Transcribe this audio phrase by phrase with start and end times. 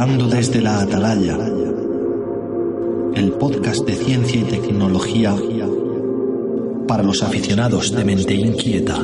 [0.00, 1.36] Hablando desde la Atalaya,
[3.14, 5.36] el podcast de ciencia y tecnología
[6.88, 8.98] para los aficionados de mente inquieta.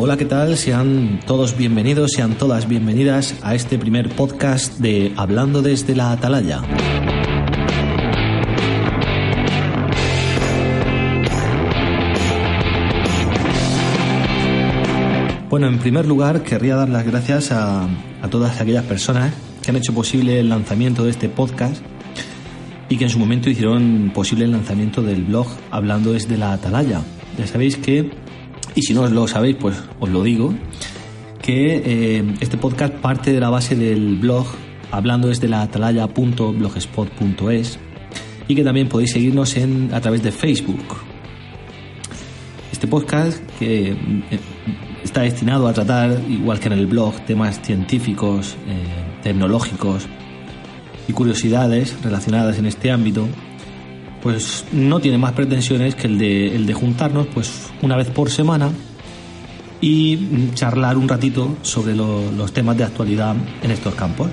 [0.00, 0.56] Hola, ¿qué tal?
[0.56, 6.62] Sean todos bienvenidos, sean todas bienvenidas a este primer podcast de Hablando desde la Atalaya.
[15.50, 17.88] Bueno, en primer lugar, querría dar las gracias a,
[18.22, 19.34] a todas aquellas personas
[19.64, 21.82] que han hecho posible el lanzamiento de este podcast
[22.88, 27.00] y que en su momento hicieron posible el lanzamiento del blog Hablando desde la Atalaya.
[27.36, 28.27] Ya sabéis que
[28.74, 30.54] y si no os lo sabéis, pues os lo digo,
[31.42, 34.46] que eh, este podcast parte de la base del blog
[34.90, 37.78] hablando desde la atalaya.blogspot.es
[38.46, 40.82] y que también podéis seguirnos en, a través de Facebook.
[42.72, 44.40] Este podcast que eh,
[45.02, 48.84] está destinado a tratar, igual que en el blog, temas científicos, eh,
[49.22, 50.06] tecnológicos
[51.06, 53.26] y curiosidades relacionadas en este ámbito,
[54.28, 58.28] pues no tiene más pretensiones que el de, el de juntarnos pues una vez por
[58.28, 58.70] semana
[59.80, 64.28] y charlar un ratito sobre lo, los temas de actualidad en estos campos.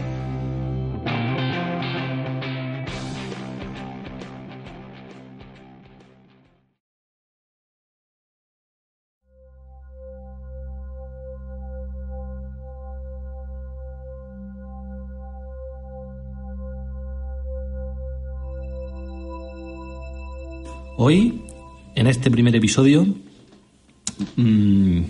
[21.08, 21.40] Hoy,
[21.94, 23.06] en este primer episodio,
[24.38, 25.02] mmm,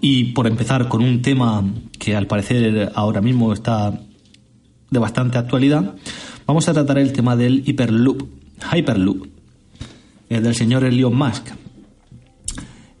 [0.00, 1.62] y por empezar con un tema
[1.98, 4.00] que al parecer ahora mismo está
[4.90, 5.94] de bastante actualidad,
[6.46, 8.22] vamos a tratar el tema del Hyperloop,
[8.72, 9.26] Hyperloop,
[10.30, 11.48] eh, del señor Elon Musk.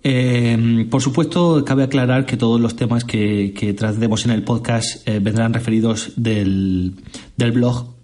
[0.04, 5.08] Eh, por supuesto, cabe aclarar que todos los temas que, que tratemos en el podcast
[5.08, 6.96] eh, vendrán referidos del,
[7.34, 8.01] del blog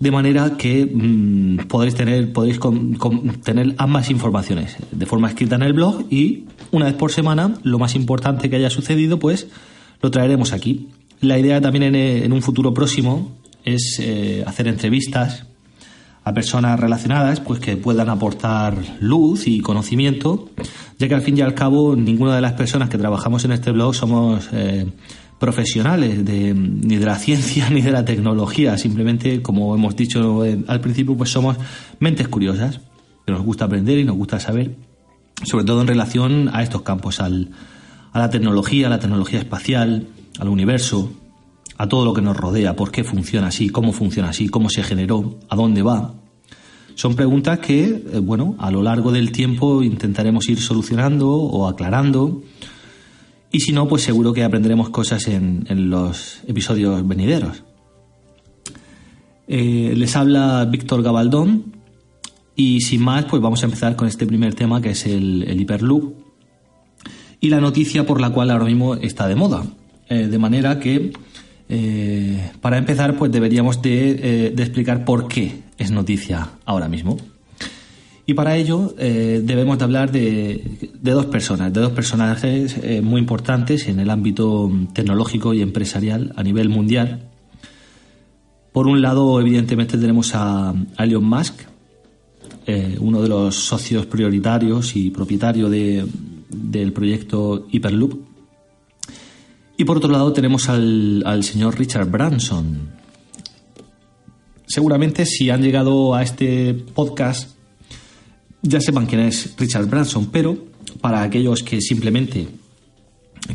[0.00, 2.98] de manera que mmm, podréis tener podéis con,
[3.44, 7.78] tener ambas informaciones de forma escrita en el blog y una vez por semana lo
[7.78, 9.46] más importante que haya sucedido pues
[10.02, 10.88] lo traeremos aquí.
[11.20, 15.44] La idea también en, en un futuro próximo es eh, hacer entrevistas
[16.24, 20.48] a personas relacionadas pues que puedan aportar luz y conocimiento
[20.98, 23.70] ya que al fin y al cabo ninguna de las personas que trabajamos en este
[23.70, 24.86] blog somos eh,
[25.40, 30.80] profesionales de, ni de la ciencia ni de la tecnología, simplemente, como hemos dicho al
[30.80, 31.56] principio, pues somos
[31.98, 32.80] mentes curiosas,
[33.26, 34.76] que nos gusta aprender y nos gusta saber,
[35.42, 37.50] sobre todo en relación a estos campos, al,
[38.12, 40.08] a la tecnología, a la tecnología espacial,
[40.38, 41.10] al universo,
[41.78, 44.82] a todo lo que nos rodea, por qué funciona así, cómo funciona así, cómo se
[44.82, 46.14] generó, a dónde va.
[46.96, 52.42] Son preguntas que, bueno, a lo largo del tiempo intentaremos ir solucionando o aclarando
[53.52, 57.64] y si no, pues seguro que aprenderemos cosas en, en los episodios venideros.
[59.48, 61.72] Eh, les habla Víctor Gabaldón
[62.54, 65.60] y sin más, pues vamos a empezar con este primer tema que es el, el
[65.60, 66.14] Hyperloop
[67.40, 69.64] y la noticia por la cual ahora mismo está de moda.
[70.08, 71.12] Eh, de manera que,
[71.68, 77.16] eh, para empezar, pues deberíamos de, de explicar por qué es noticia ahora mismo.
[78.30, 83.20] Y para ello eh, debemos de hablar de, dos personas, de dos personajes eh, muy
[83.20, 87.28] importantes en el ámbito tecnológico y empresarial a nivel mundial.
[88.70, 91.62] Por un lado, evidentemente, tenemos a, Elon Musk,
[92.68, 96.06] eh, uno de los socios prioritarios y propietario de,
[96.48, 98.14] del proyecto Hyperloop.
[99.76, 102.90] Y por otro lado, tenemos al, al señor Richard Branson.
[104.68, 107.58] Seguramente, si han llegado a este podcast,
[108.62, 110.56] ya sepan quién es Richard Branson, pero
[111.00, 112.48] para aquellos que simplemente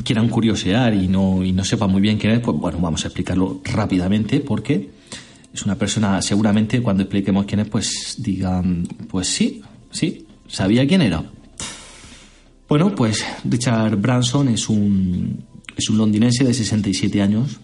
[0.04, 3.08] quieran curiosear y no, y no sepan muy bien quién es, pues bueno, vamos a
[3.08, 4.90] explicarlo rápidamente porque
[5.54, 9.62] es una persona, seguramente cuando expliquemos quién es, pues digan, pues sí,
[9.92, 11.24] sí, sabía quién era.
[12.68, 15.46] Bueno, pues Richard Branson es un,
[15.78, 17.60] es un londinense de 67 años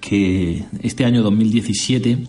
[0.00, 2.28] que este año 2017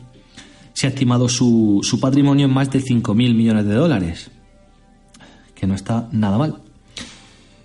[0.78, 4.30] se ha estimado su, patrimonio en más de 5.000 millones de dólares,
[5.56, 6.62] que no está nada mal.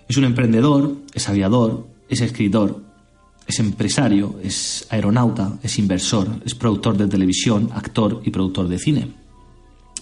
[0.09, 2.81] Es un emprendedor, es aviador, es escritor,
[3.45, 9.07] es empresario, es aeronauta, es inversor, es productor de televisión, actor y productor de cine.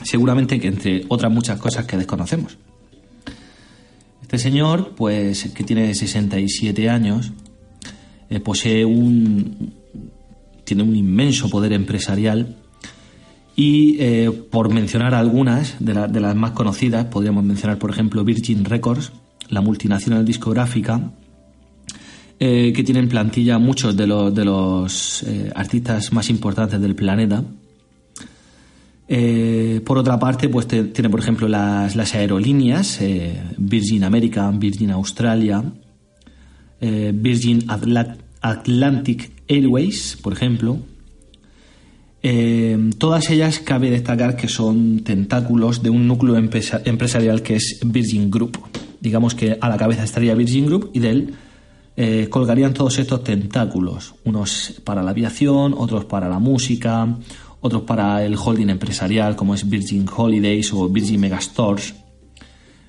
[0.03, 2.57] Seguramente que entre otras muchas cosas que desconocemos.
[4.21, 7.33] Este señor, pues que tiene 67 años,
[8.29, 9.73] eh, posee un
[10.63, 12.60] tiene un inmenso poder empresarial
[13.55, 19.11] y eh, por mencionar algunas de, las más conocidas, podríamos mencionar, por ejemplo, Virgin Records,
[19.49, 21.11] la multinacional discográfica,
[22.39, 27.43] eh, que tiene en plantilla muchos de los, de los artistas más importantes del planeta.
[29.85, 32.99] por otra parte, pues tiene, por ejemplo, las, las aerolíneas,
[33.57, 35.61] Virgin America, Virgin Australia,
[36.79, 37.65] Virgin
[38.41, 40.79] Atlantic Airways, por ejemplo.
[42.23, 48.29] Eh, todas ellas cabe destacar que son tentáculos de un núcleo empresarial que es Virgin
[48.29, 48.59] Group.
[48.99, 51.33] Digamos que a la cabeza estaría Virgin Group y de él
[51.97, 57.17] eh, colgarían todos estos tentáculos, unos para la aviación, otros para la música,
[57.59, 61.93] otros para el holding empresarial como es Virgin Holidays o Virgin Megastores,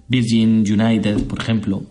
[0.09, 1.83] Virgin United, por ejemplo.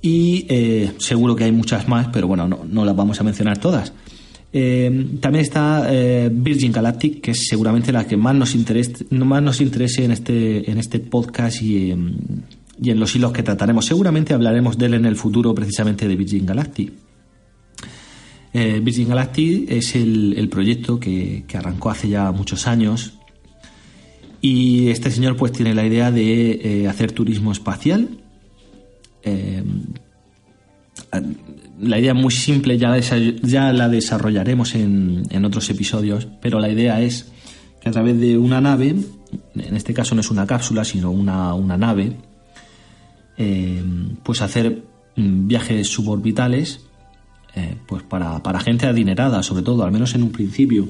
[0.00, 3.92] Y eh, seguro que hay muchas más, pero bueno, no, las vamos a mencionar todas.
[4.52, 9.42] Eh, también está eh, Virgin Galactic, que es seguramente la que más nos interese, más
[9.42, 11.92] nos interese en este, en este podcast y,
[12.80, 13.84] y, en los hilos que trataremos.
[13.84, 16.92] Seguramente hablaremos de él en el futuro, precisamente de Virgin Galactic.
[18.54, 23.12] Virgin Galactic es el, proyecto que, que, arrancó hace ya muchos años
[24.40, 28.08] y este señor pues tiene la idea de hacer turismo espacial
[29.22, 29.62] eh,
[31.80, 37.30] la idea es muy simple, ya la, desarrollaremos en, otros episodios, pero la idea es
[37.80, 38.96] que a través de una nave,
[39.54, 42.16] en este caso no es una cápsula, sino una, nave,
[43.36, 43.82] eh,
[44.22, 44.82] pues hacer
[45.16, 46.80] viajes suborbitales
[47.54, 50.88] eh, pues para, gente adinerada, sobre todo, al menos en un principio,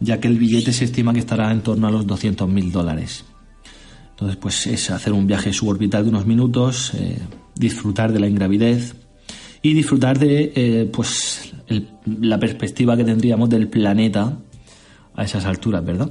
[0.00, 3.24] ya que el billete se estima que estará en torno a los 200.000 dólares.
[4.10, 6.92] Entonces, pues es hacer un viaje suborbital de unos minutos,
[7.56, 9.01] disfrutar de la ingravidez
[9.62, 11.52] y disfrutar de eh, pues
[12.04, 14.36] la perspectiva que tendríamos del planeta
[15.14, 16.10] a esas alturas, ¿verdad?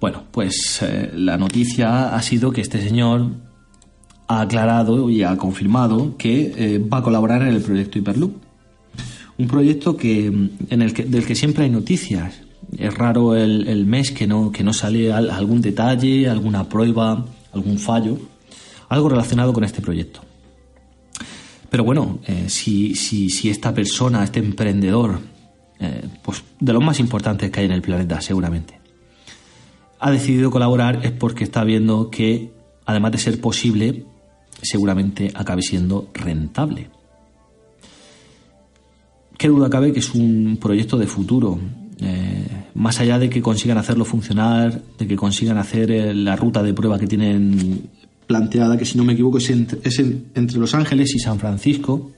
[0.00, 3.30] Bueno, pues eh, la noticia ha sido que este señor
[4.26, 8.34] ha aclarado y ha confirmado que eh, va a colaborar en el proyecto Hyperloop.
[9.36, 12.40] Un proyecto que, en el que, del que siempre hay noticias.
[12.78, 17.78] Es raro el, el mes que no, que no sale algún detalle, alguna prueba, algún
[17.78, 18.18] fallo
[18.88, 20.20] algo relacionado con este proyecto.
[21.74, 25.18] Pero bueno, eh, si, si, esta persona, este emprendedor,
[25.80, 28.78] eh, pues de los más importantes que hay en el planeta, seguramente,
[29.98, 32.52] ha decidido colaborar es porque está viendo que,
[32.86, 34.06] además de ser posible,
[34.62, 36.90] seguramente acabe siendo rentable.
[39.36, 41.58] Qué duda cabe que es un proyecto de futuro.
[41.98, 46.72] Eh, más allá de que consigan hacerlo funcionar, de que consigan hacer la ruta de
[46.72, 47.90] prueba que tienen
[48.26, 52.12] planteada, que si no me equivoco es, entre, Los Ángeles y San Francisco,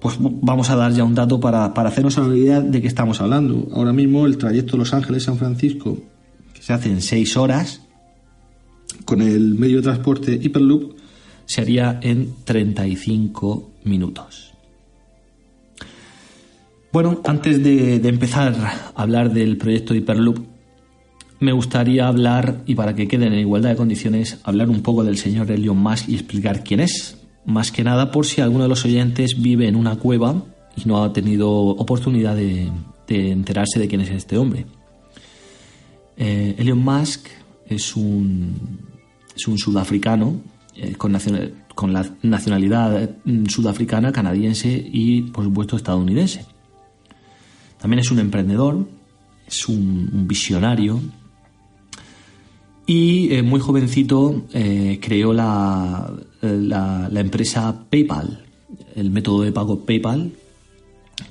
[0.00, 3.68] pues vamos a dar ya un dato para, hacernos una idea de qué estamos hablando.
[3.72, 5.98] Ahora mismo el trayecto Los Ángeles-San Francisco,
[6.54, 7.82] que se hace en seis horas,
[9.04, 10.96] con el medio de transporte Hyperloop,
[11.44, 14.52] se haría en 35 minutos.
[16.92, 20.38] Bueno, antes de, de empezar a hablar del proyecto Hyperloop,
[21.40, 25.16] me gustaría hablar, y para que queden en igualdad de condiciones, hablar un poco del
[25.16, 27.16] señor Elon Musk y explicar quién es.
[27.46, 30.44] Más que nada por si alguno de los oyentes vive en una cueva
[30.76, 32.70] y no ha tenido oportunidad de,
[33.08, 34.66] enterarse de quién es este hombre.
[36.18, 37.26] Eh, Elon Musk
[37.66, 38.78] es un,
[39.34, 40.40] es un sudafricano
[40.76, 46.44] eh, con, la nacionalidad mm, sudafricana, canadiense y, por supuesto, estadounidense.
[47.80, 48.86] También es un emprendedor,
[49.46, 51.00] es un visionario,
[52.90, 58.44] y eh, muy jovencito eh, creó la, la, empresa PayPal,
[58.96, 60.32] el método de pago PayPal,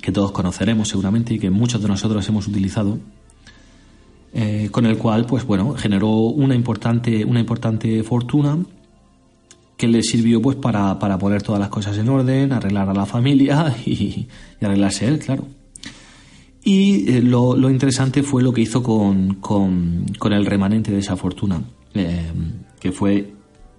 [0.00, 2.98] que todos conoceremos seguramente y que muchos de nosotros hemos utilizado,
[4.32, 8.56] eh, con el cual, pues bueno, generó una importante, una importante fortuna
[9.76, 13.04] que le sirvió pues para, para poner todas las cosas en orden, arreglar a la
[13.04, 15.59] familia y, y arreglarse él, claro.
[16.62, 19.38] Y eh, lo, interesante fue lo que hizo con,
[20.30, 21.62] el remanente de esa fortuna,
[21.94, 22.30] eh,
[22.78, 23.32] que fue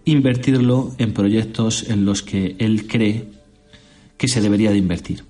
[0.06, 3.26] invertirlo en proyectos en los que él cree
[4.18, 5.24] que se debería de invertir.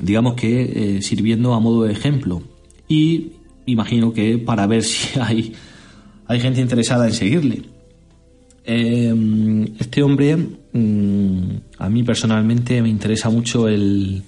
[0.00, 2.42] Digamos que eh, sirviendo a modo de ejemplo.
[2.88, 3.32] Y
[3.66, 5.54] imagino que para ver si hay,
[6.26, 7.62] hay gente interesada en seguirle.
[8.64, 10.36] este hombre
[10.72, 11.40] mm,
[11.78, 14.22] a mí personalmente me interesa mucho el,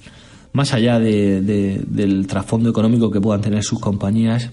[0.57, 4.51] más allá del trasfondo económico que puedan tener sus compañías,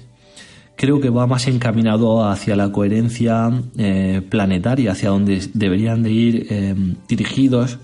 [0.75, 6.47] creo que va más encaminado hacia la coherencia eh, planetaria, hacia donde deberían de ir
[6.49, 6.75] eh,
[7.07, 7.77] dirigidos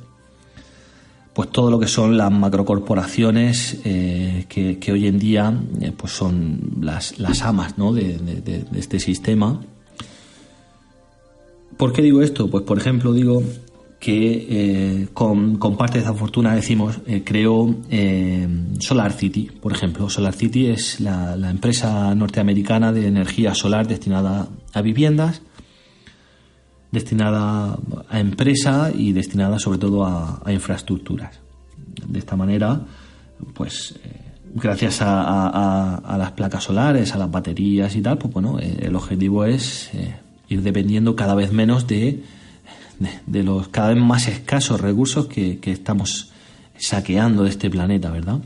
[1.34, 5.58] pues todo lo que son las macrocorporaciones eh, que, hoy en día
[5.96, 9.62] pues son las, las amas de, este sistema.
[11.78, 12.50] ¿Por qué digo esto?
[12.50, 13.42] Pues por ejemplo digo
[14.00, 18.48] que eh, con, parte de esa fortuna decimos eh, creó eh,
[19.62, 20.10] por ejemplo.
[20.10, 25.42] Solar City es la, empresa norteamericana de energía solar destinada a viviendas,
[26.92, 27.78] destinada
[28.08, 31.40] a empresa y destinada sobre todo a, infraestructuras.
[32.08, 32.82] De esta manera,
[33.54, 34.00] pues
[34.56, 39.92] gracias a, las placas solares, a las baterías y tal, pues bueno, el objetivo es
[40.48, 42.24] ir dependiendo cada vez menos de
[43.00, 46.32] de, los cada vez más escasos recursos que, estamos
[46.78, 48.40] saqueando de este planeta, ¿verdad?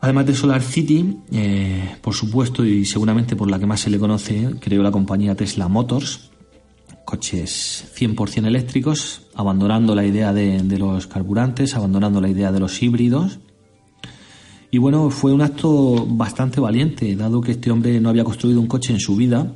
[0.00, 3.98] Además de Solar City, eh, por supuesto, y seguramente por la que más se le
[3.98, 6.30] conoce, creó la compañía Tesla Motors,
[7.04, 12.82] coches 100% eléctricos, abandonando la idea de, de, los carburantes, abandonando la idea de los
[12.82, 13.38] híbridos.
[14.70, 18.66] Y bueno, fue un acto bastante valiente, dado que este hombre no había construido un
[18.66, 19.54] coche en su vida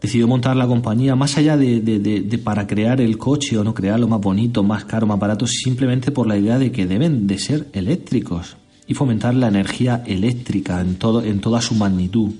[0.00, 4.20] decidió montar la compañía más allá de, para crear el coche o no crearlo más
[4.20, 8.56] bonito, más caro, más barato, simplemente por la idea de que deben de ser eléctricos
[8.86, 12.32] y fomentar la energía eléctrica en, todo, en toda su magnitud.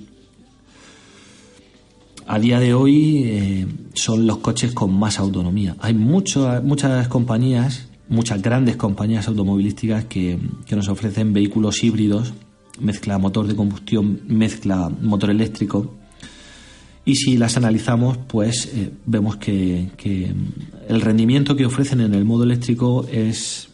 [2.27, 5.75] A día de hoy eh, son los coches con más autonomía.
[5.79, 12.33] Hay muchas compañías, muchas grandes compañías automovilísticas que, que nos ofrecen vehículos híbridos,
[12.79, 15.98] mezcla motor de combustión, mezcla motor eléctrico,
[17.09, 19.87] y si las analizamos, pues eh, vemos que,
[20.87, 23.69] el rendimiento que ofrecen en el modo eléctrico es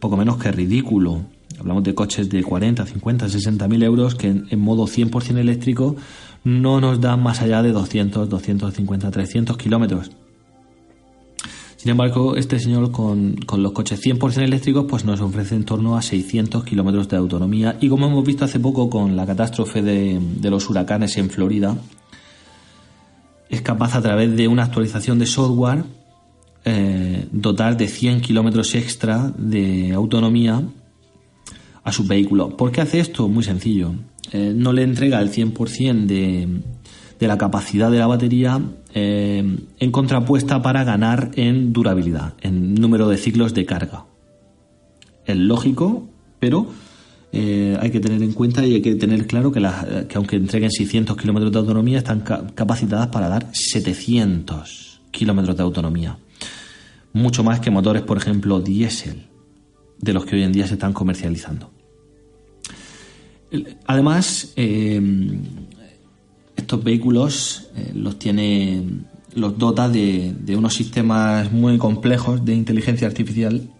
[0.00, 1.22] poco menos que ridículo.
[1.60, 5.94] Hablamos de coches de 40, 50, 60 mil euros que en, modo 100% eléctrico
[6.42, 10.10] no nos dan más allá de 200, 250, 300 kilómetros.
[11.76, 16.02] Sin embargo, este señor con, los coches 100% eléctricos pues nos ofrece en torno a
[16.02, 20.68] 600 kilómetros de autonomía y como hemos visto hace poco con la catástrofe de los
[20.68, 21.76] huracanes en Florida,
[23.50, 25.84] es capaz a través de una actualización de software
[26.64, 30.62] eh, dotar de 100 kilómetros extra de autonomía
[31.82, 32.56] a su vehículo.
[32.56, 33.28] ¿Por qué hace esto?
[33.28, 33.94] Muy sencillo.
[34.32, 36.60] Eh, no le entrega el 100% de,
[37.18, 38.60] de la capacidad de la batería
[38.94, 44.06] eh, en contrapuesta para ganar en durabilidad, en número de ciclos de carga.
[45.26, 46.68] Es lógico, pero
[47.32, 49.60] eh, hay que tener en cuenta y hay que tener claro que,
[50.08, 56.18] que aunque entreguen 600 kilómetros de autonomía, están capacitadas para dar 700 kilómetros de autonomía.
[57.12, 59.26] Mucho más que motores, por ejemplo, diésel,
[59.98, 61.70] de los que hoy en día se están comercializando.
[63.86, 65.00] Además, eh,
[66.56, 68.82] estos vehículos eh, los tiene,
[69.34, 73.70] los dota de unos sistemas muy complejos de inteligencia artificial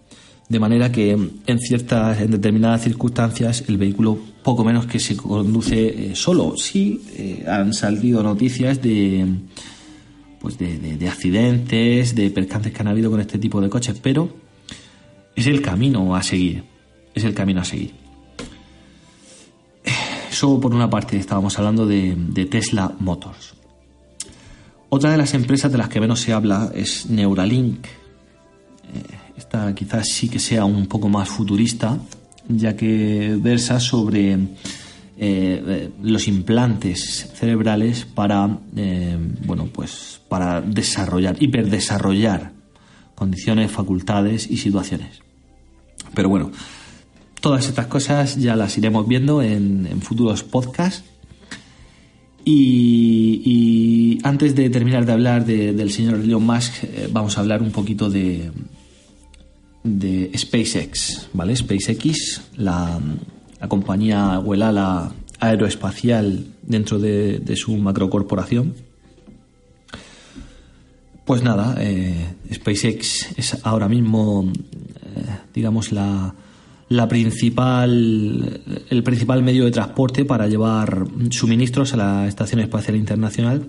[0.50, 6.11] de manera que en ciertas, en determinadas circunstancias, el vehículo poco menos que se conduce
[6.11, 6.54] eh, solo.
[6.57, 9.26] Sí, eh, han salido noticias de,
[10.40, 14.28] pues de, accidentes, de percances que han habido con este tipo de coches, pero
[15.37, 16.64] es el camino a seguir.
[17.14, 17.92] Es el camino a seguir.
[20.33, 23.54] Eso por una parte estábamos hablando de, de Tesla Motors.
[24.88, 27.87] Otra de las empresas de las que menos se habla es Neuralink.
[29.75, 31.99] Quizás sí que sea un poco más futurista,
[32.49, 34.38] ya que versa sobre
[35.19, 42.52] eh, los implantes cerebrales para, eh, bueno, pues para desarrollar, hiperdesarrollar
[43.14, 45.21] condiciones, facultades y situaciones.
[46.14, 46.50] Pero bueno,
[47.40, 51.04] todas estas cosas ya las iremos viendo en, futuros podcasts.
[52.42, 57.71] Y, antes de terminar de hablar del señor Elon Musk, eh, vamos a hablar un
[57.71, 58.50] poquito de,
[59.82, 61.56] de SpaceX, ¿vale?
[61.56, 63.00] SpaceX, la,
[63.68, 68.75] compañía o el ala aeroespacial dentro de, su macrocorporación.
[71.25, 76.34] Pues nada, eh, SpaceX es ahora mismo, eh, digamos, la,
[76.88, 83.68] la principal, el principal medio de transporte para llevar suministros a la Estación Espacial Internacional.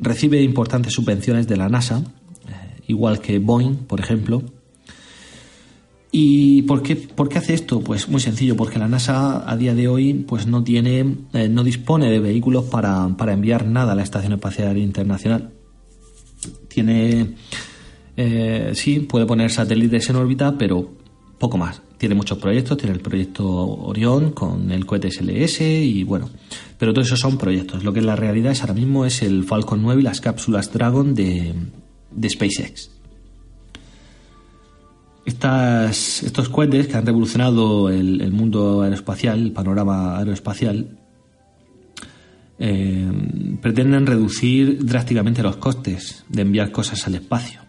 [0.00, 2.02] Recibe importantes subvenciones de la NASA,
[2.46, 4.42] eh, igual que Boeing, por ejemplo
[6.10, 7.80] ¿Y por qué, por qué hace esto?
[7.80, 11.62] Pues muy sencillo, porque la NASA a día de hoy pues no tiene, eh, no
[11.62, 15.50] dispone de vehículos para, enviar nada a la Estación Espacial Internacional.
[16.68, 17.34] Tiene
[18.16, 20.90] Eh, sí, puede poner satélites en órbita, pero
[21.38, 21.82] poco más.
[21.98, 26.28] Tiene muchos proyectos, tiene el proyecto Orión con el cohete SLS y bueno,
[26.78, 27.84] pero todos esos son proyectos.
[27.84, 30.72] Lo que en la realidad es ahora mismo es el Falcon 9 y las cápsulas
[30.72, 31.54] Dragon de,
[32.10, 32.97] de SpaceX.
[35.28, 40.88] Estos cohetes que han revolucionado el, mundo aeroespacial, el panorama aeroespacial,
[42.58, 43.12] eh,
[43.60, 47.60] pretenden reducir drásticamente los costes de enviar cosas al espacio.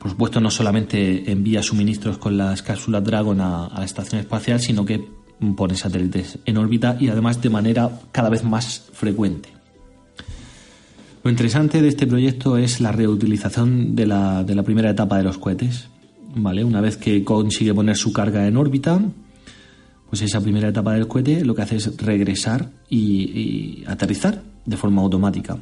[0.00, 4.86] por supuesto, no solamente envía suministros con las cápsulas Dragon a, la estación espacial, sino
[4.86, 5.06] que
[5.54, 9.50] pone satélites en órbita y además de manera cada vez más frecuente.
[11.22, 15.90] Lo interesante de este proyecto es la reutilización de la primera etapa de los cohetes.
[16.36, 16.62] ¿Vale?
[16.62, 19.00] Una vez que consigue poner su carga en órbita,
[20.08, 25.02] pues esa primera etapa del cohete lo que hace es regresar y, aterrizar de forma
[25.02, 25.56] automática.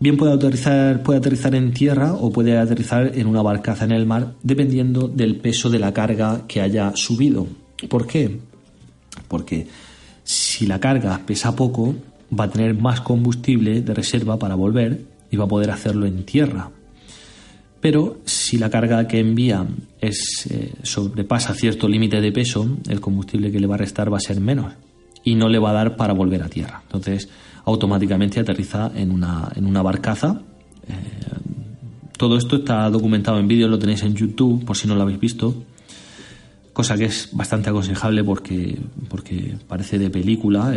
[0.00, 4.06] Bien puede aterrizar, puede aterrizar en tierra o puede aterrizar en una barcaza en el
[4.06, 7.46] mar, dependiendo del peso de la carga que haya subido.
[7.88, 8.40] ¿Por qué?
[9.28, 9.68] Porque
[10.24, 11.94] si la carga pesa poco,
[12.38, 16.24] va a tener más combustible de reserva para volver y va a poder hacerlo en
[16.24, 16.70] tierra
[17.84, 19.66] pero si la carga que envía
[20.00, 20.10] eh,
[20.82, 24.40] sobrepasa cierto límite de peso, el combustible que le va a restar va a ser
[24.40, 24.72] menos
[25.22, 26.80] y no le va a dar para volver a tierra.
[26.84, 27.28] Entonces,
[27.66, 30.40] automáticamente aterriza en una, en una barcaza.
[30.88, 30.94] Eh,
[32.16, 35.20] todo esto está documentado en vídeo, lo tenéis en YouTube por si no lo habéis
[35.20, 35.54] visto.
[36.72, 38.78] Cosa que es bastante aconsejable porque,
[39.10, 40.74] porque parece de película.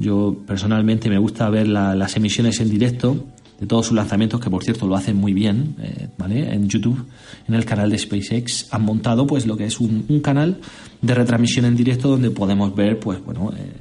[0.00, 3.24] yo personalmente me gusta ver las emisiones en directo
[3.58, 6.52] de todos sus lanzamientos, que por cierto lo hacen muy bien, eh, ¿vale?
[6.52, 7.04] En YouTube,
[7.48, 10.60] en el canal de SpaceX, han montado pues lo que es un, canal
[11.00, 13.72] de retransmisión en directo donde podemos ver, pues bueno, eh,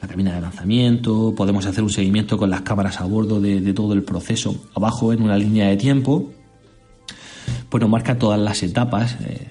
[0.00, 3.92] la cabina de lanzamiento, podemos hacer un seguimiento con las cámaras a bordo de, todo
[3.92, 4.56] el proceso.
[4.74, 6.30] Abajo, en una línea de tiempo,
[7.68, 9.48] pues nos marca todas las etapas, eh,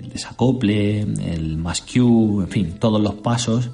[0.00, 3.70] el desacople, el mass en fin, todos los pasos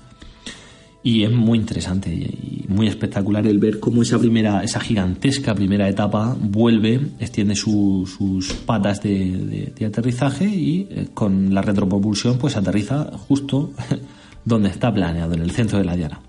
[1.07, 5.89] y es muy interesante y muy espectacular el ver cómo esa primera, esa gigantesca primera
[5.89, 13.71] etapa vuelve, extiende sus patas de, aterrizaje y eh, con la retropropulsión pues aterriza justo
[14.45, 16.21] donde está planeado, en el centro de la diana.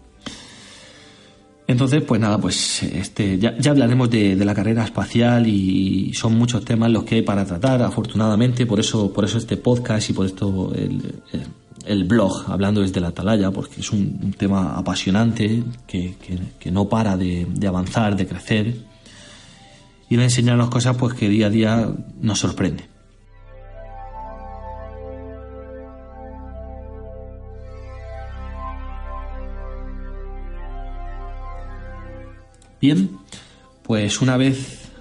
[1.66, 6.92] Entonces, pues nada, pues este, ya, hablaremos de, la carrera espacial y son muchos temas
[6.92, 10.72] los que hay para tratar, afortunadamente, por eso, por eso este podcast y por esto
[10.76, 11.02] el
[11.34, 11.42] el
[12.06, 16.15] blog, hablando desde la atalaya, porque es un, tema apasionante que,
[16.71, 18.76] no para de, avanzar, de crecer
[20.10, 21.89] y de enseñarnos cosas pues que día a día
[22.21, 22.86] nos sorprende.
[32.80, 33.17] Bien,
[33.84, 34.91] pues una vez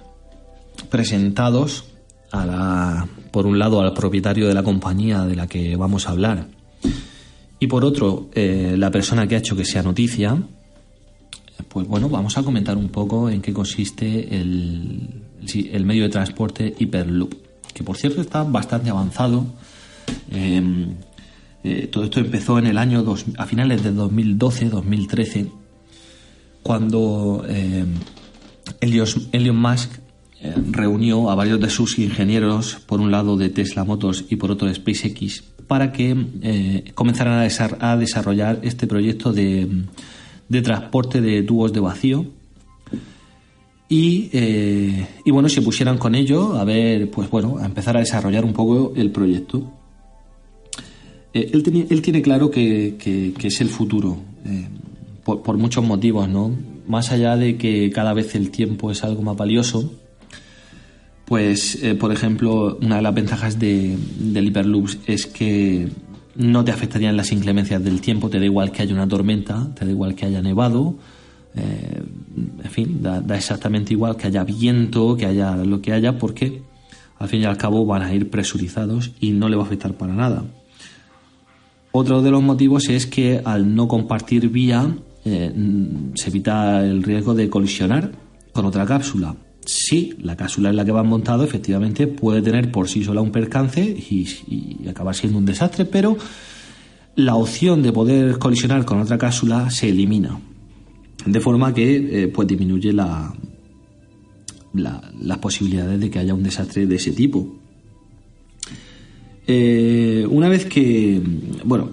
[0.89, 1.85] presentados
[2.31, 6.11] a la, por un lado al propietario de la compañía de la que vamos a
[6.11, 6.56] hablar
[7.59, 10.37] y por otro, eh, la persona que ha hecho que sea noticia,
[11.67, 15.23] pues bueno, vamos a comentar un poco en qué consiste el,
[15.71, 17.33] el medio de transporte Hyperloop,
[17.73, 19.45] que por cierto está bastante avanzado.
[20.31, 20.95] Em,
[21.63, 23.03] eh, todo esto empezó en el año
[23.37, 25.51] a finales de 2012-2013,
[26.63, 27.85] cuando eh,
[28.81, 29.91] Elon Musk
[30.41, 34.51] eh, reunió a varios de sus ingenieros, por un lado de Tesla Motors y por
[34.51, 37.47] otro de SpaceX, para que eh, comenzaran
[37.79, 39.67] a, desarrollar este proyecto de,
[40.63, 42.25] transporte de tubos de vacío.
[43.89, 48.45] Eh, y, bueno, se pusieran con ello a ver, pues bueno, a empezar a desarrollar
[48.45, 49.71] un poco el proyecto.
[51.33, 52.95] Eh, él, tiene claro que,
[53.41, 54.17] es el futuro,
[55.25, 56.51] por, por, muchos motivos, ¿no?
[56.87, 59.91] Más allá de que cada vez el tiempo es algo más valioso,
[61.27, 65.89] pues, eh, por ejemplo, una de las ventajas de, del Hyperloop es que
[66.35, 69.83] no te afectarían las inclemencias del tiempo, te da igual que haya una tormenta, te
[69.83, 70.95] da igual que haya nevado,
[71.53, 72.01] eh,
[72.63, 76.61] en fin, da, exactamente igual que haya viento, que haya lo que haya, porque
[77.19, 79.95] al fin y al cabo van a ir presurizados y no le va a afectar
[79.95, 80.45] para nada.
[81.91, 85.53] Otro de los motivos es que al no compartir vía eh,
[86.13, 88.13] se evita el riesgo de colisionar
[88.53, 89.35] con otra cápsula
[89.67, 93.31] sí, la cápsula en la que van montado efectivamente puede tener por sí sola un
[93.31, 96.17] percance y, acabar siendo un desastre, pero
[97.15, 100.39] la opción de poder colisionar con otra cápsula se elimina.
[101.25, 103.33] De forma que eh, pues disminuye la,
[104.73, 107.55] las posibilidades de que haya un desastre de ese tipo.
[109.45, 111.21] Eh, una vez que,
[111.63, 111.91] bueno,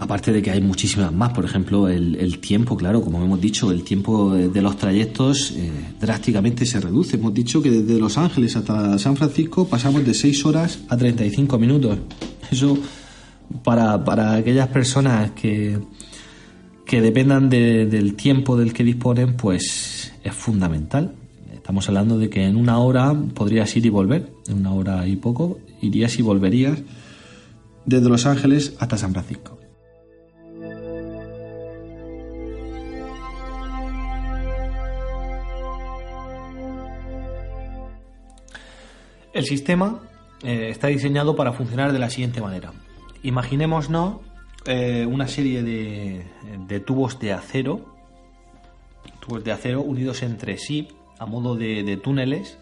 [0.00, 3.84] Aparte de que hay muchísimas más, por ejemplo, el, tiempo, claro, como hemos dicho, el
[3.84, 7.16] tiempo de los trayectos eh, drásticamente se reduce.
[7.16, 11.58] Hemos dicho que desde Los Ángeles hasta San Francisco pasamos de 6 horas a 35
[11.58, 11.98] minutos.
[12.50, 12.78] Eso
[13.62, 15.78] para, para aquellas personas que,
[16.86, 21.14] que dependan del tiempo del que disponen, pues es fundamental.
[21.52, 25.16] Estamos hablando de que en una hora podrías ir y volver, en una hora y
[25.16, 26.78] poco, irías y volverías
[27.84, 29.59] desde Los Ángeles hasta San Francisco.
[39.32, 40.00] El sistema
[40.42, 42.72] eh, está diseñado para funcionar de la siguiente manera.
[43.22, 43.88] Imaginémonos
[44.66, 47.94] eh, una serie de, tubos de acero,
[49.20, 50.88] tubos de acero unidos entre sí
[51.20, 52.58] a modo de, túneles,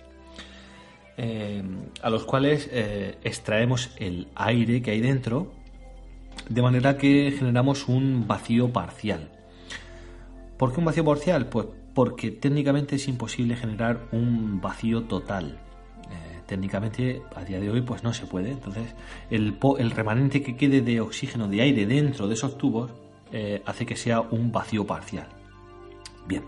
[1.17, 1.63] eh,
[2.03, 2.69] a los cuales
[3.25, 5.53] extraemos el aire que hay dentro,
[6.51, 9.31] de manera que generamos un vacío parcial.
[10.59, 11.49] ¿Por qué un vacío parcial?
[11.49, 15.61] Pues porque técnicamente es imposible generar un vacío total
[16.49, 18.51] técnicamente a día de hoy pues no se puede.
[18.51, 18.95] Entonces
[19.31, 19.57] el,
[19.91, 22.91] remanente que quede de oxígeno, de aire dentro de esos tubos
[23.31, 25.29] eh, hace que sea un vacío parcial.
[26.27, 26.45] Bien.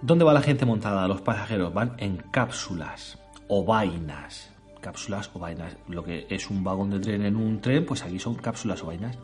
[0.00, 1.06] ¿Dónde va la gente montada?
[1.06, 4.50] Los pasajeros van en cápsulas o vainas.
[4.80, 5.76] Cápsulas o vainas.
[5.88, 8.86] Lo que es un vagón de tren en un tren, pues aquí son cápsulas o
[8.86, 9.18] vainas.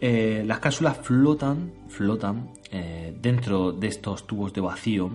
[0.00, 5.10] Eh, las cápsulas flotan, flotan eh, dentro de estos tubos de vacío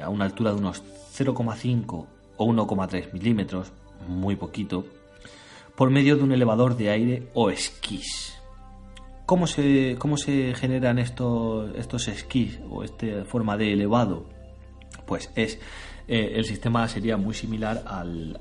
[0.00, 0.84] a una altura de unos
[1.16, 3.72] 0,5 o 1,3 milímetros,
[4.08, 4.84] muy poquito,
[5.76, 8.38] por medio de un elevador de aire o esquís.
[9.26, 14.26] ¿Cómo se, cómo se generan estos, estos esquís o esta forma de elevado?
[15.06, 15.58] Pues es
[16.06, 18.38] eh, el sistema sería muy similar al,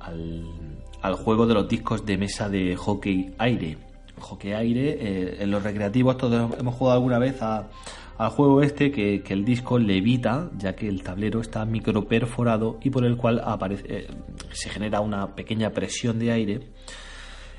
[1.01, 3.77] al, juego de los discos de mesa de hockey aire.
[4.19, 9.23] Hockey aire, eh, en los recreativos todos hemos jugado alguna vez al juego este que,
[9.27, 14.07] el disco levita, ya que el tablero está microperforado y por el cual aparece, eh,
[14.51, 16.59] se genera una pequeña presión de aire.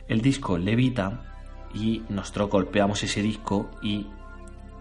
[0.08, 1.34] El disco levita
[1.74, 4.06] y nosotros golpeamos ese disco y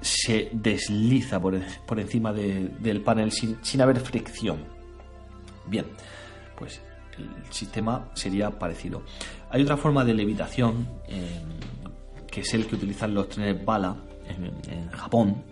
[0.04, 1.56] se desliza por,
[1.98, 4.66] encima del panel sin, haber fricción.
[5.66, 5.86] Bien,
[6.58, 6.82] pues
[7.18, 9.04] el sistema sería parecido.
[9.50, 11.42] Hay otra forma de levitación, eh,
[12.28, 13.96] que es el que utilizan los trenes bala
[14.28, 15.44] en Japón,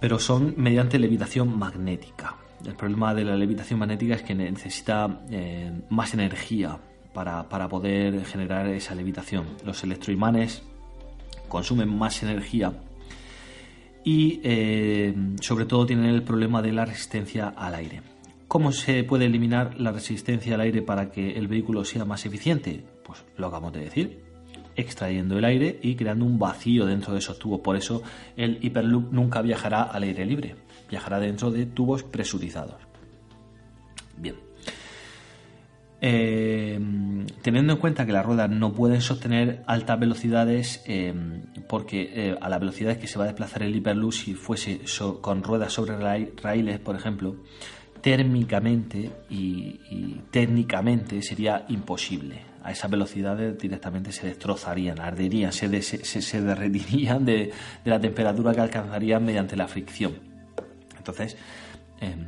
[0.00, 2.36] pero son mediante levitación magnética.
[2.66, 6.78] El problema de la levitación magnética es que necesita eh, más energía
[7.12, 9.44] para, poder generar esa levitación.
[9.64, 10.62] Los electroimanes
[11.48, 12.72] consumen más energía
[14.04, 18.02] y eh, sobre todo tienen el problema de la resistencia al aire.
[18.50, 22.84] ¿Cómo se puede eliminar la resistencia al aire para que el vehículo sea más eficiente?
[23.04, 24.24] Pues lo acabamos de decir,
[24.74, 27.60] extrayendo el aire y creando un vacío dentro de esos tubos.
[27.60, 28.02] Por eso
[28.36, 30.56] el Hyperloop nunca viajará al aire libre,
[30.90, 32.74] viajará dentro de tubos presurizados.
[34.16, 34.34] Bien.
[36.00, 36.80] Eh,
[37.42, 41.14] teniendo en cuenta que las ruedas no pueden sostener altas velocidades eh,
[41.68, 44.80] porque eh, a las velocidades que se va a desplazar el Hyperloop si fuese
[45.20, 45.96] con ruedas sobre
[46.42, 47.36] raíles, por ejemplo,
[48.00, 57.24] térmicamente y técnicamente sería imposible a esas velocidades directamente se destrozarían, arderían, se, se, derretirían
[57.24, 57.52] de,
[57.84, 60.18] la temperatura que alcanzarían mediante la fricción.
[60.96, 61.36] Entonces,
[62.00, 62.26] em,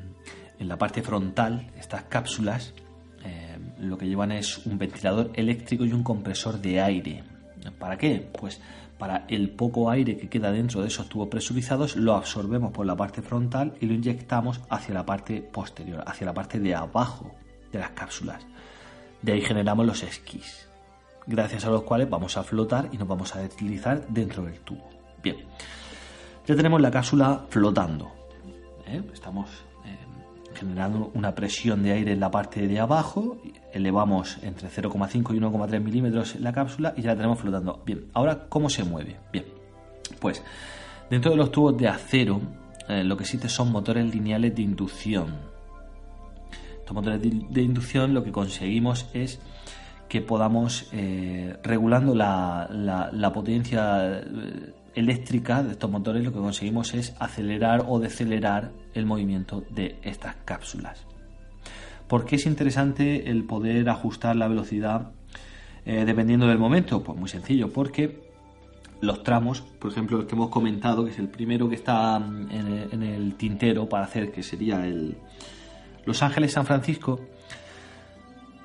[0.58, 2.72] en la parte frontal, estas cápsulas
[3.24, 7.24] em, lo que llevan es un ventilador eléctrico y un compresor de aire.
[7.78, 8.28] ¿Para qué?
[8.38, 8.60] Pues
[9.02, 12.94] para el poco aire que queda dentro de esos tubos presurizados lo absorbemos por la
[12.94, 17.34] parte frontal y lo inyectamos hacia la parte posterior, hacia la parte de abajo
[17.72, 18.46] de las cápsulas.
[19.20, 20.68] De ahí generamos los esquís,
[21.26, 24.88] gracias a los cuales vamos a flotar y nos vamos a deslizar dentro del tubo.
[25.20, 25.38] Bien,
[26.46, 28.12] ya tenemos la cápsula flotando.
[28.86, 29.02] ¿eh?
[29.12, 29.50] Estamos
[30.62, 33.38] generando una presión de aire en la parte de abajo,
[33.72, 37.82] elevamos entre 0,5 y 1,3 milímetros la cápsula y ya la tenemos flotando.
[37.84, 39.16] Bien, ahora, ¿cómo se mueve?
[39.32, 39.44] Bien,
[40.20, 40.42] pues
[41.10, 42.40] dentro de los tubos de acero
[42.88, 45.52] eh, lo que existe son motores lineales de inducción
[46.82, 49.40] estos motores de, inducción lo que conseguimos es
[50.08, 57.14] que podamos, eh, regulando la, potencia eh, eléctrica de estos motores, lo que conseguimos es
[57.18, 61.06] acelerar o decelerar el movimiento de estas cápsulas.
[62.08, 65.12] ¿Por qué es interesante el poder ajustar la velocidad
[65.86, 67.02] eh, dependiendo del momento?
[67.02, 68.22] Pues muy sencillo, porque
[69.00, 72.50] los tramos, por ejemplo, el que hemos comentado, que es el primero que está mm,
[72.50, 75.16] en el tintero para hacer, que sería el,
[76.04, 77.20] los Ángeles-San Francisco,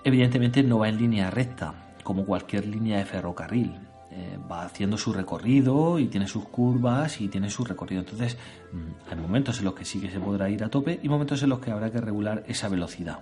[0.03, 3.75] evidentemente no va en línea recta, como cualquier línea de ferrocarril.
[4.09, 8.01] Eh, va haciendo su recorrido y tiene sus curvas y tiene su recorrido.
[8.01, 8.37] Entonces,
[8.71, 11.43] mm, hay momentos en los que sí que se podrá ir a tope y momentos
[11.43, 13.19] en los que habrá que regular esa velocidad.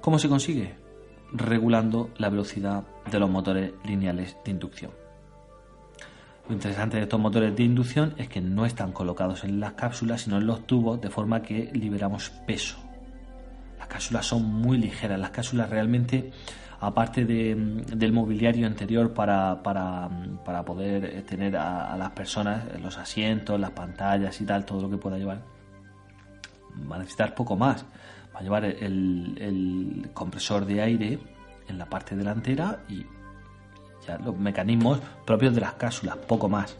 [0.00, 0.74] ¿Cómo se consigue?
[1.32, 4.90] Regulando la velocidad de los motores lineales de inducción.
[6.48, 10.22] Lo interesante de estos motores de inducción es que no están colocados en las cápsulas,
[10.22, 12.78] sino en los tubos, de forma que liberamos peso.
[13.78, 16.32] Las cápsulas son muy ligeras, las cápsulas realmente,
[16.82, 19.62] aparte del mobiliario interior para,
[20.66, 25.16] poder tener a, las personas, los asientos, las pantallas y tal, todo lo que pueda
[25.16, 25.42] llevar,
[26.90, 27.86] va a necesitar poco más.
[28.34, 31.18] Va a llevar el compresor de aire
[31.68, 33.04] en la parte delantera y
[34.24, 36.76] los mecanismos propios de las cápsulas, poco más.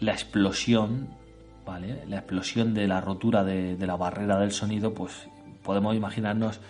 [0.00, 1.08] la explosión,
[1.66, 2.04] ¿vale?
[2.08, 5.28] La explosión de la rotura de, la barrera del sonido, pues
[5.62, 6.60] podemos imaginarnos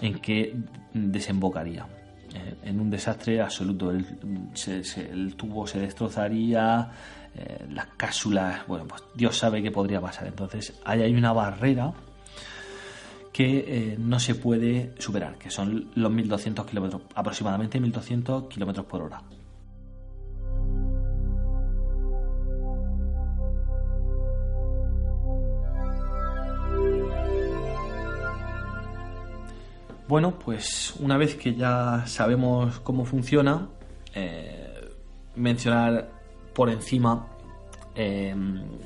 [0.00, 0.56] en qué
[0.92, 1.86] desembocaría.
[2.34, 3.90] Eh, en un desastre absoluto.
[3.92, 6.90] El, tubo se destrozaría,
[7.36, 10.26] eh, las cápsulas, bueno, pues Dios sabe qué podría pasar.
[10.26, 11.92] Entonces, ahí hay una barrera
[13.32, 19.02] que eh, no se puede superar, que son los 1200 kilómetros, aproximadamente 1200 kilómetros por
[19.02, 19.22] hora.
[30.08, 33.68] Bueno, pues una vez que ya sabemos cómo funciona,
[34.14, 34.92] eh,
[35.34, 36.08] mencionar
[36.54, 37.26] por encima
[37.96, 38.34] eh,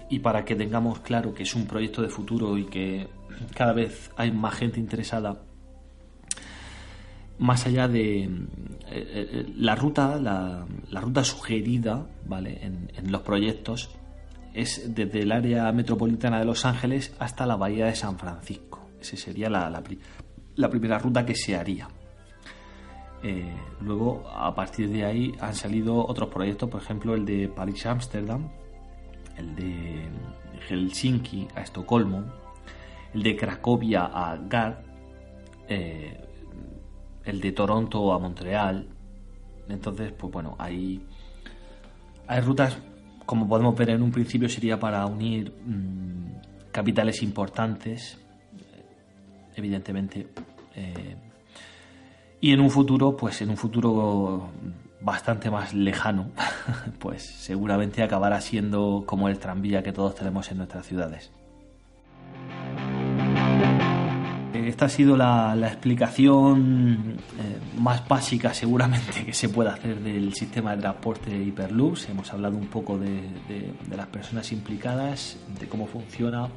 [0.08, 3.08] y para que tengamos claro que es un proyecto de futuro y que
[3.54, 5.42] cada vez hay más gente interesada,
[7.38, 8.30] más allá de
[8.90, 10.66] eh, la ruta, la,
[11.02, 12.60] ruta sugerida, ¿vale?
[12.62, 13.90] En, los proyectos
[14.54, 18.88] es desde el área metropolitana de Los Ángeles hasta la bahía de San Francisco.
[19.00, 19.82] Esa sería la, la,
[20.60, 21.88] la primera ruta que se haría.
[23.22, 28.48] Eh, luego, a partir de ahí, han salido otros proyectos, por ejemplo, el de París-Ámsterdam,
[29.36, 30.08] el de
[30.68, 32.24] Helsinki a Estocolmo,
[33.14, 34.76] el de Cracovia a Gard,
[35.68, 36.18] eh,
[37.24, 38.88] el de Toronto a Montreal.
[39.68, 41.04] Entonces, pues bueno, hay,
[42.26, 42.78] hay rutas,
[43.26, 48.18] como podemos ver en un principio, sería para unir mm, capitales importantes
[49.60, 50.26] evidentemente.
[50.74, 51.16] Eh,
[52.40, 54.48] y en un futuro, pues en un futuro
[55.00, 56.30] bastante más lejano,
[56.98, 61.30] pues seguramente acabará siendo como el tranvía que todos tenemos en nuestras ciudades.
[64.54, 70.76] Esta ha sido la, explicación eh, más básica seguramente que se pueda hacer del sistema
[70.76, 72.08] de transporte Hyperloops.
[72.08, 73.20] Hemos hablado un poco de
[73.90, 76.48] las personas implicadas, de cómo funciona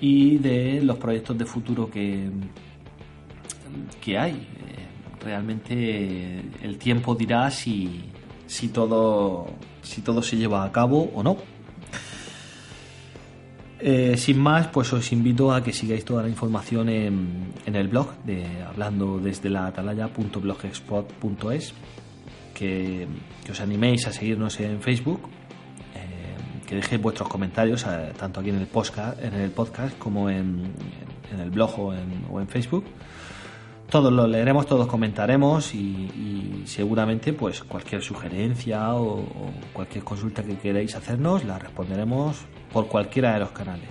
[0.00, 2.28] y de los proyectos de futuro que,
[4.00, 4.32] que hay.
[4.32, 8.04] Eh, realmente el tiempo dirá si,
[8.46, 9.46] si, todo,
[9.82, 11.36] si todo se lleva a cabo o no.
[13.80, 17.88] Eh, sin más, pues os invito a que sigáis toda la información en, en el
[17.88, 21.74] blog de hablando desde la atalaya.blogspot.es
[22.54, 23.06] que,
[23.44, 25.28] que os animéis a seguirnos en Facebook
[26.64, 30.72] que dejéis vuestros comentarios eh, tanto aquí en el podcast, en el podcast como en,
[31.38, 32.84] el blog o en, Facebook.
[33.90, 39.24] Todos los leeremos, todos comentaremos y, seguramente pues cualquier sugerencia o,
[39.72, 42.38] cualquier consulta que queráis hacernos la responderemos
[42.72, 43.90] por cualquiera de los canales.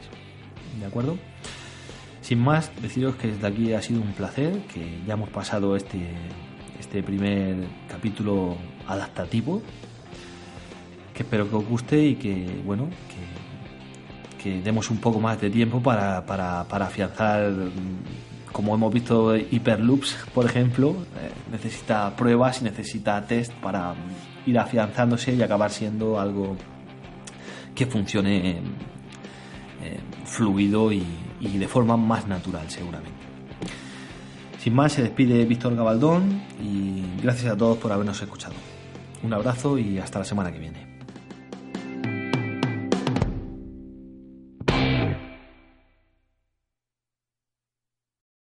[0.80, 1.18] ¿De acuerdo?
[2.22, 6.00] Sin más, deciros que desde aquí ha sido un placer, que ya hemos pasado este,
[6.80, 9.62] este primer capítulo adaptativo
[11.14, 12.90] que espero que os guste y que, bueno,
[14.42, 17.50] que, demos un poco más de tiempo para, para, afianzar
[18.54, 23.94] como hemos visto Hyperloops, por ejemplo, eh, necesita pruebas y necesita test para
[24.46, 26.56] ir afianzándose y acabar siendo algo
[27.76, 31.04] que funcione eh, fluido y
[31.42, 33.24] de forma más natural seguramente.
[34.64, 38.56] Sin más, se despide Víctor Gabaldón y gracias a todos por habernos escuchado.
[39.22, 40.93] Un abrazo y hasta la semana que viene.